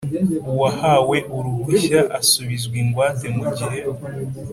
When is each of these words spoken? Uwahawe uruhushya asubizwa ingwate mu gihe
Uwahawe 0.51 1.17
uruhushya 1.37 1.99
asubizwa 2.19 2.75
ingwate 2.81 3.27
mu 3.35 3.43
gihe 3.57 3.79